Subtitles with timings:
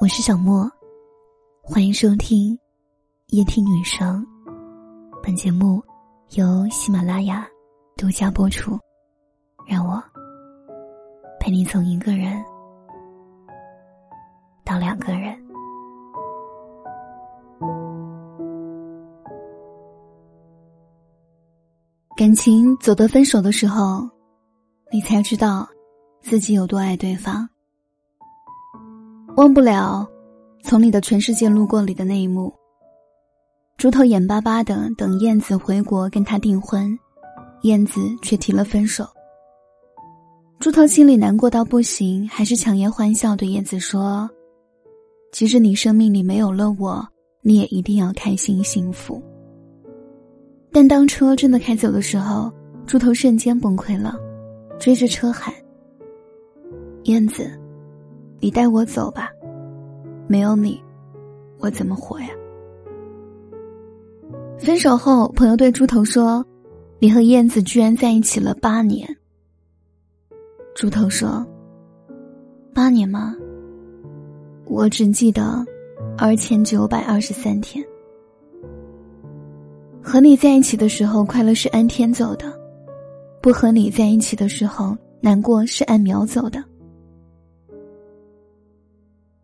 [0.00, 0.66] 我是小莫，
[1.62, 2.58] 欢迎收听
[3.26, 4.26] 夜听女生。
[5.22, 5.84] 本节目
[6.30, 7.46] 由喜马拉雅
[7.98, 8.78] 独家播出。
[9.68, 10.02] 让我
[11.38, 12.42] 陪你从一个人
[14.64, 15.38] 到两个人。
[22.16, 24.08] 感情走到分手的时候，
[24.90, 25.68] 你才知道
[26.22, 27.46] 自己有多爱对方。
[29.40, 30.06] 忘不了
[30.62, 32.52] 从你的全世界路过里的那一幕。
[33.78, 36.94] 猪头眼巴巴的等燕子回国跟他订婚，
[37.62, 39.08] 燕子却提了分手。
[40.58, 44.28] 猪头心里难过到不行，还是强颜欢笑对燕子说
[45.32, 47.02] ：“即使你生命里没有了我，
[47.40, 49.22] 你也一定要开心幸福。”
[50.70, 52.52] 但当车真的开走的时候，
[52.84, 54.14] 猪头瞬间崩溃了，
[54.78, 55.50] 追着车喊
[57.04, 57.50] ：“燕子！”
[58.40, 59.30] 你带我走吧，
[60.26, 60.82] 没有你，
[61.58, 62.28] 我怎么活呀？
[64.58, 66.44] 分手后，朋友对猪头说
[66.98, 69.06] ：“你和燕子居然在一起了八年。”
[70.74, 71.46] 猪头说
[72.72, 73.36] ：“八年吗？
[74.66, 75.64] 我只记得
[76.16, 77.84] 二千九百二十三天。
[80.02, 82.46] 和你在一起的时候，快乐是按天走的；
[83.42, 86.64] 不和你在一起的时候，难过是按秒走的。”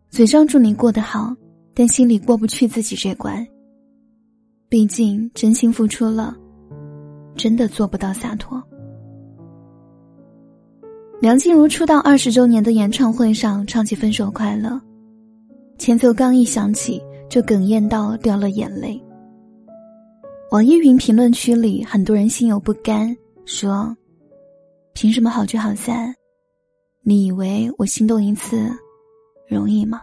[0.09, 1.35] 嘴上祝你过得好，
[1.73, 3.45] 但心里过不去自己这关。
[4.69, 6.35] 毕竟真心付出了，
[7.35, 8.61] 真的做不到洒脱。
[11.21, 14.69] 梁静茹出道二十周年的演唱会上唱起《分手快乐》，
[15.77, 19.01] 前奏刚一响起，就哽咽到掉了眼泪。
[20.51, 23.95] 网易云评论区里很多人心有不甘，说
[24.93, 26.13] ：“凭什么好聚好散？
[27.01, 28.69] 你以为我心动一次
[29.47, 30.01] 容易吗？”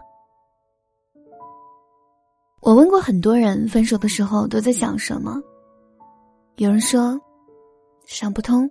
[2.61, 5.39] 我问过很多人，分手的时候都在想什么？
[6.57, 7.21] 有人说，
[8.07, 8.71] 想不通，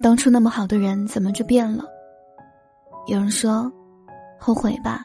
[0.00, 1.84] 当初那么好的人怎么就变了？
[3.06, 3.70] 有人说，
[4.38, 5.04] 后悔吧，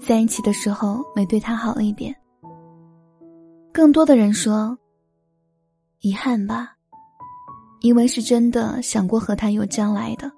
[0.00, 2.14] 在一起的时候没对他好一点。
[3.72, 4.78] 更多的人说，
[6.00, 6.76] 遗憾吧，
[7.80, 10.30] 因为是真的想过和他有将来的，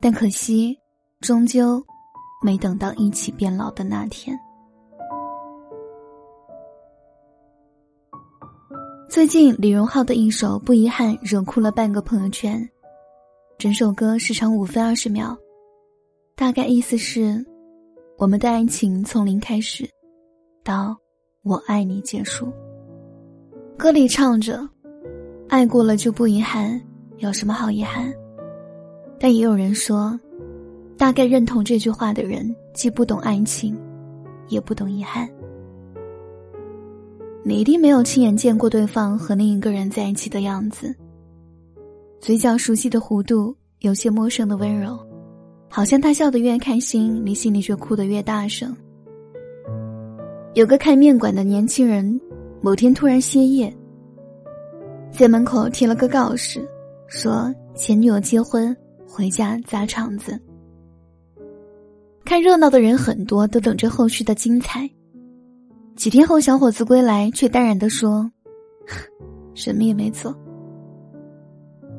[0.00, 0.78] 但可惜，
[1.20, 1.82] 终究
[2.42, 4.38] 没等到一起变老的那天。
[9.08, 12.68] 最近李荣浩的一首《不遗憾》惹哭了半个朋友圈，
[13.58, 15.36] 整首歌时长五分二十秒，
[16.36, 17.44] 大概意思是：
[18.16, 19.88] 我们的爱情从零开始，
[20.62, 20.96] 到
[21.42, 22.52] 我爱你结束。
[23.76, 24.60] 歌里唱着
[25.48, 26.80] ：“爱过了就不遗憾，
[27.16, 28.12] 有什么好遗憾？”
[29.18, 30.18] 但也有人说，
[31.00, 33.74] 大概认同这句话的人既不懂爱情，
[34.48, 35.26] 也不懂遗憾。
[37.42, 40.94] 你一定没有亲眼见过对方和另一个人在一起的样子。
[42.20, 44.94] 嘴角熟悉的弧度，有些陌生的温柔，
[45.70, 48.76] 好像他笑得越开心，你心里却哭得越大声。
[50.52, 52.20] 有个开面馆的年轻人，
[52.60, 53.74] 某天突然歇业，
[55.10, 56.62] 在门口贴了个告示，
[57.06, 58.76] 说前女友结婚，
[59.08, 60.38] 回家砸场子。
[62.30, 64.88] 看热闹的人很多，都等着后续的精彩。
[65.96, 68.30] 几天后，小伙子归来，却淡然的说
[69.52, 70.32] ：“什么也没做。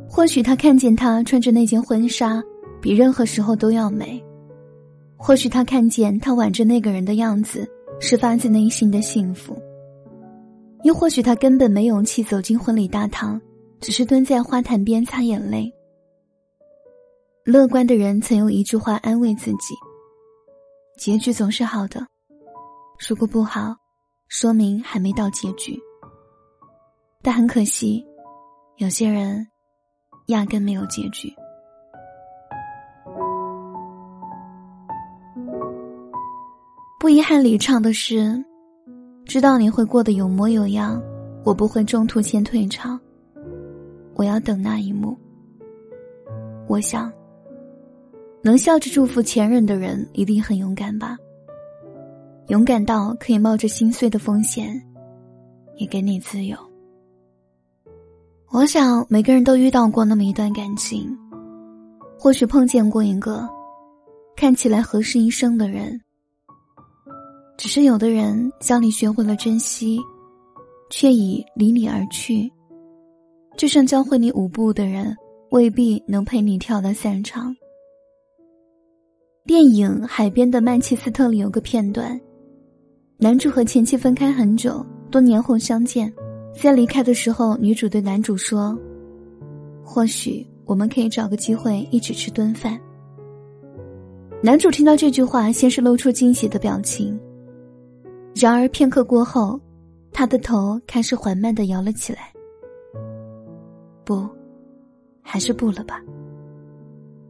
[0.08, 2.42] 或许他看见他穿着那件婚纱，
[2.80, 4.24] 比任何时候都要美；
[5.18, 7.70] 或许他看见他挽着那个人的样子，
[8.00, 9.54] 是发自内心的幸福；
[10.86, 13.38] 又或许他根本没勇气走进婚礼大堂，
[13.82, 15.70] 只是蹲在花坛边擦眼泪。
[17.44, 19.76] 乐观的人曾用一句话安慰自己：
[21.02, 22.06] 结局总是好的，
[23.10, 23.76] 如果不好。”
[24.30, 25.78] 说明还没到结局，
[27.24, 28.06] 但很可惜，
[28.78, 29.46] 有些人
[30.28, 31.34] 压根没有结局。
[37.00, 38.40] 不遗憾里唱的是
[39.26, 41.02] ：“知道你会过得有模有样，
[41.44, 42.98] 我不会中途先退场，
[44.14, 45.18] 我要等那一幕。”
[46.70, 47.12] 我想，
[48.44, 51.18] 能笑着祝福前任的人一定很勇敢吧。
[52.48, 54.82] 勇敢到可以冒着心碎的风险，
[55.78, 56.58] 也给你自由。
[58.50, 61.18] 我想每个人都遇到过那么一段感情，
[62.20, 63.48] 或许碰见过一个
[64.36, 66.02] 看起来合适一生的人，
[67.58, 70.00] 只是有的人教你学会了珍惜，
[70.90, 72.52] 却已离你而去。
[73.56, 75.16] 就像教会你舞步的人，
[75.52, 77.56] 未必能陪你跳到散场。
[79.44, 82.20] 电影《海边的曼彻斯特》里有个片段，
[83.18, 86.14] 男主和前妻分开很久，多年后相见，
[86.54, 88.78] 在离开的时候，女主对男主说
[89.84, 92.80] ：“或许我们可以找个机会一起吃顿饭。”
[94.44, 97.20] 男主听到这句话，先是露出惊喜的表情，
[98.36, 99.60] 然而片刻过后，
[100.14, 102.32] 他的头开始缓慢的摇了起来。
[104.06, 104.30] 不，
[105.24, 106.00] 还是不了吧。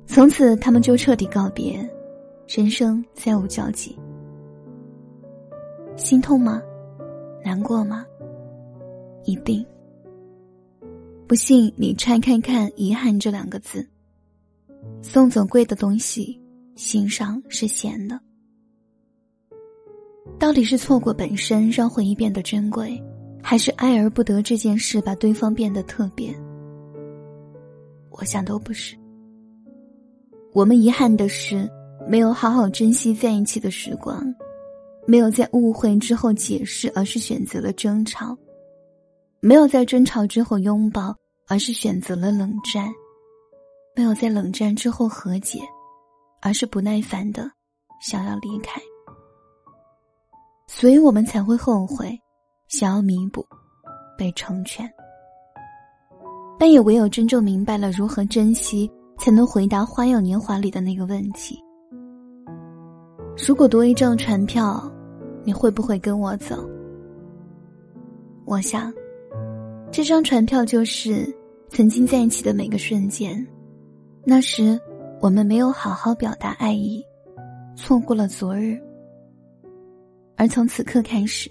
[0.06, 1.90] 从此，他们就彻底告别。
[2.54, 3.98] 人生再无交集，
[5.96, 6.62] 心痛吗？
[7.46, 8.06] 难过吗？
[9.24, 9.66] 一定。
[11.30, 13.88] 不信你拆开看“遗憾”这两个字。
[15.02, 16.42] 送走贵的东西，
[16.76, 18.20] 心上是咸的。
[20.38, 23.02] 到底是错过本身让回忆变得珍贵，
[23.42, 26.36] 还是爱而不得这件事把对方变得特别？
[28.10, 28.98] 我想都不是。
[30.52, 31.66] 我们遗憾的是。
[32.12, 34.22] 没有好好珍惜在一起的时光，
[35.08, 38.36] 没有在误会之后解释，而是选择了争吵；
[39.40, 41.16] 没有在争吵之后拥抱，
[41.48, 42.92] 而是选择了冷战；
[43.96, 45.60] 没有在冷战之后和解，
[46.42, 47.50] 而是不耐烦的
[48.02, 48.82] 想要离开。
[50.68, 52.20] 所以我们才会后悔，
[52.68, 53.42] 想要弥补，
[54.18, 54.86] 被成全。
[56.60, 61.58] 但也唯有真正明白了如何珍惜，才能回答《花样年华》里的那个问题。
[63.48, 64.92] 如果多一张船票，
[65.44, 66.70] 你会不会跟我走？
[68.46, 68.94] 我想，
[69.92, 71.28] 这张船票就是
[71.70, 73.46] 曾经在一起的每个瞬间。
[74.24, 74.80] 那时，
[75.20, 77.04] 我们没有好好表达爱意，
[77.76, 78.80] 错过了昨日。
[80.38, 81.50] 而从此刻开始，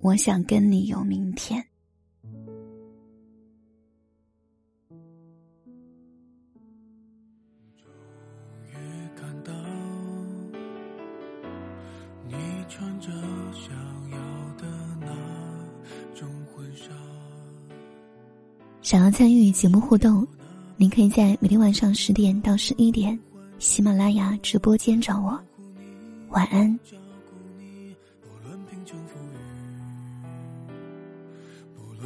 [0.00, 1.62] 我想跟你有明天。
[18.82, 20.26] 想要参与节目互动，
[20.76, 23.18] 您可以在每天晚上十点到十一点，
[23.60, 25.40] 喜马拉雅直播间找我。
[26.30, 26.78] 晚安。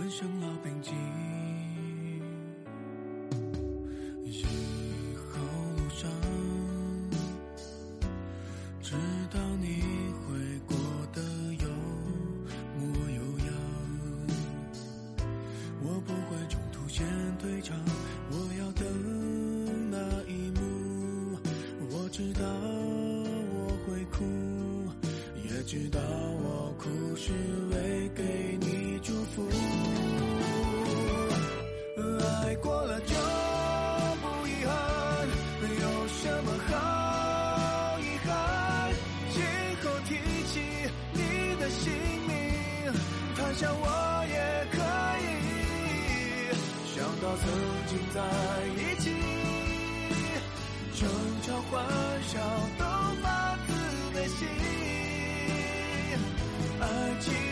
[0.08, 0.92] 生老病疾
[17.26, 17.76] 人退场，
[18.30, 18.86] 我要等
[19.90, 19.98] 那
[20.30, 21.36] 一幕，
[21.90, 22.44] 我知道
[23.52, 24.24] 我会哭，
[25.42, 27.32] 也知道我哭是
[27.72, 29.42] 为给你祝福。
[51.46, 51.84] 争吵欢
[52.24, 52.40] 笑
[52.76, 52.84] 都
[53.22, 54.48] 发自内心。
[56.80, 57.45] 爱情。